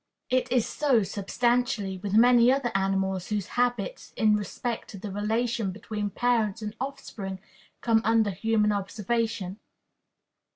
[0.31, 5.69] It is so, substantially, with many other animals whose habits in respect to the relation
[5.71, 7.39] between parents and offspring
[7.81, 9.59] come under human observation.